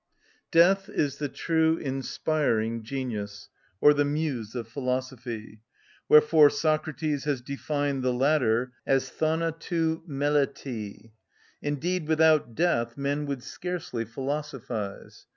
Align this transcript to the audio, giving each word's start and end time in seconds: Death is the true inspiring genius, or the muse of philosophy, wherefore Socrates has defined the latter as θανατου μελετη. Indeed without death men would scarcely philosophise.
Death 0.49 0.89
is 0.89 1.17
the 1.17 1.29
true 1.29 1.77
inspiring 1.77 2.81
genius, 2.81 3.49
or 3.79 3.93
the 3.93 4.03
muse 4.03 4.55
of 4.55 4.67
philosophy, 4.67 5.61
wherefore 6.09 6.49
Socrates 6.49 7.25
has 7.25 7.39
defined 7.39 8.01
the 8.01 8.11
latter 8.11 8.71
as 8.87 9.11
θανατου 9.11 10.01
μελετη. 10.07 11.11
Indeed 11.61 12.07
without 12.07 12.55
death 12.55 12.97
men 12.97 13.27
would 13.27 13.43
scarcely 13.43 14.03
philosophise. 14.03 15.27